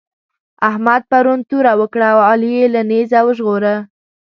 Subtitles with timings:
[0.69, 3.75] احمد پرون توره وکړه او علي يې له نېزه وژغوره.